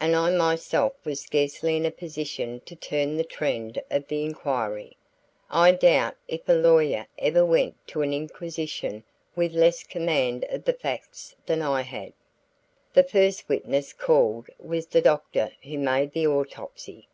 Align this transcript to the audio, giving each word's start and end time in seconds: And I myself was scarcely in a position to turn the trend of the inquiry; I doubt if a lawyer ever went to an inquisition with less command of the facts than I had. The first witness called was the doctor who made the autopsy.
And 0.00 0.16
I 0.16 0.34
myself 0.34 0.94
was 1.04 1.20
scarcely 1.20 1.76
in 1.76 1.84
a 1.84 1.90
position 1.90 2.60
to 2.60 2.74
turn 2.74 3.18
the 3.18 3.24
trend 3.24 3.82
of 3.90 4.08
the 4.08 4.24
inquiry; 4.24 4.96
I 5.50 5.72
doubt 5.72 6.16
if 6.26 6.48
a 6.48 6.54
lawyer 6.54 7.06
ever 7.18 7.44
went 7.44 7.74
to 7.88 8.00
an 8.00 8.14
inquisition 8.14 9.04
with 9.36 9.52
less 9.52 9.82
command 9.82 10.44
of 10.48 10.64
the 10.64 10.72
facts 10.72 11.36
than 11.44 11.60
I 11.60 11.82
had. 11.82 12.14
The 12.94 13.04
first 13.04 13.50
witness 13.50 13.92
called 13.92 14.48
was 14.58 14.86
the 14.86 15.02
doctor 15.02 15.50
who 15.62 15.76
made 15.76 16.14
the 16.14 16.26
autopsy. 16.26 17.06